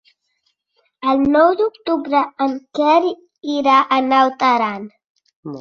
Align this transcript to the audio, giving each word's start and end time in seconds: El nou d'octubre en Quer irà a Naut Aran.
El 1.11 1.21
nou 1.35 1.51
d'octubre 1.59 2.23
en 2.47 2.57
Quer 2.79 3.13
irà 3.59 3.79
a 3.99 4.03
Naut 4.11 4.49
Aran. 4.53 4.93